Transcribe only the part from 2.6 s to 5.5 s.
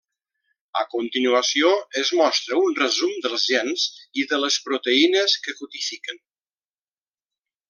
un resum dels gens i de les proteïnes